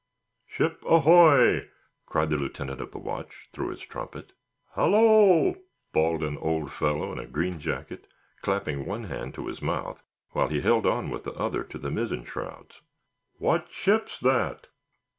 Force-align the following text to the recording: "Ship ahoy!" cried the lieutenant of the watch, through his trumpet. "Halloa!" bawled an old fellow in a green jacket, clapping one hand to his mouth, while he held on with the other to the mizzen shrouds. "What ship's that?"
"Ship 0.47 0.81
ahoy!" 0.89 1.69
cried 2.07 2.31
the 2.31 2.35
lieutenant 2.37 2.81
of 2.81 2.89
the 2.89 2.97
watch, 2.97 3.47
through 3.51 3.69
his 3.69 3.81
trumpet. 3.83 4.33
"Halloa!" 4.73 5.53
bawled 5.93 6.23
an 6.23 6.39
old 6.39 6.71
fellow 6.71 7.11
in 7.11 7.19
a 7.19 7.27
green 7.27 7.59
jacket, 7.59 8.07
clapping 8.41 8.87
one 8.87 9.03
hand 9.03 9.35
to 9.35 9.45
his 9.45 9.61
mouth, 9.61 10.01
while 10.31 10.47
he 10.47 10.61
held 10.61 10.87
on 10.87 11.11
with 11.11 11.23
the 11.23 11.33
other 11.35 11.63
to 11.65 11.77
the 11.77 11.91
mizzen 11.91 12.25
shrouds. 12.25 12.81
"What 13.37 13.67
ship's 13.69 14.19
that?" 14.21 14.65